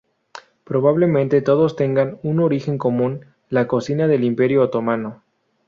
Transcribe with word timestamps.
Probablemente 0.63 1.43
todos 1.43 1.75
tengan 1.75 2.17
un 2.23 2.39
origen 2.39 2.79
común, 2.79 3.27
la 3.51 3.67
cocina 3.67 4.07
del 4.07 4.23
Imperio 4.23 4.63
Otomano. 4.63 5.21